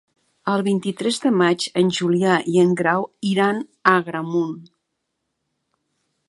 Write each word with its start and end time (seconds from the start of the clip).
El 0.51 0.61
vint-i-tres 0.67 1.19
de 1.25 1.31
maig 1.41 1.65
en 1.81 1.91
Julià 1.97 2.37
i 2.53 2.57
en 2.63 2.71
Grau 2.81 3.05
iran 3.33 3.61
a 3.61 3.95
Agramunt. 4.01 4.57